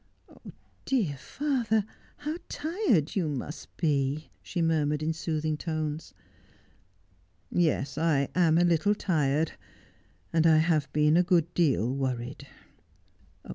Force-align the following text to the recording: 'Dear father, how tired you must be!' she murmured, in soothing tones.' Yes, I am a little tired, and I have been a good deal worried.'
'Dear 0.83 1.15
father, 1.15 1.85
how 2.17 2.39
tired 2.49 3.15
you 3.15 3.29
must 3.29 3.69
be!' 3.77 4.25
she 4.41 4.59
murmured, 4.59 5.03
in 5.03 5.13
soothing 5.13 5.55
tones.' 5.55 6.15
Yes, 7.51 7.99
I 7.99 8.29
am 8.33 8.57
a 8.57 8.63
little 8.65 8.95
tired, 8.95 9.51
and 10.33 10.47
I 10.47 10.57
have 10.57 10.91
been 10.91 11.17
a 11.17 11.21
good 11.21 11.53
deal 11.53 11.87
worried.' 11.93 12.47